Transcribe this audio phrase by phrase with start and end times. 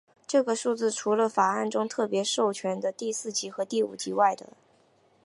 [0.25, 4.47] 这个数字是除了法案中特别授权的第四级和第五级外的。